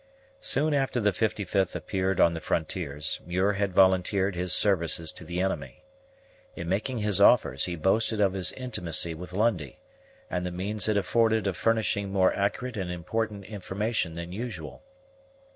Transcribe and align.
Soon 0.39 0.73
after 0.73 0.99
the 0.99 1.11
55th 1.11 1.75
appeared 1.75 2.19
on 2.19 2.33
the 2.33 2.41
frontiers, 2.41 3.21
Muir 3.23 3.53
had 3.53 3.71
volunteered 3.71 4.35
his 4.35 4.51
services 4.51 5.11
to 5.11 5.23
the 5.23 5.39
enemy. 5.39 5.83
In 6.55 6.67
making 6.67 6.97
his 6.97 7.21
offers, 7.21 7.65
he 7.65 7.75
boasted 7.75 8.19
of 8.19 8.33
his 8.33 8.51
intimacy 8.53 9.13
with 9.13 9.31
Lundie, 9.31 9.77
and 10.27 10.39
of 10.39 10.45
the 10.51 10.57
means 10.57 10.89
it 10.89 10.97
afforded 10.97 11.45
of 11.45 11.55
furnishing 11.55 12.09
more 12.11 12.33
accurate 12.35 12.77
and 12.77 12.89
important 12.89 13.45
information 13.45 14.15
than 14.15 14.31
usual. 14.31 14.81